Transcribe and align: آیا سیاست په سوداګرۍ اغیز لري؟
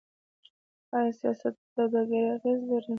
آیا 0.95 1.11
سیاست 1.19 1.53
په 1.61 1.65
سوداګرۍ 1.73 2.21
اغیز 2.35 2.59
لري؟ 2.69 2.89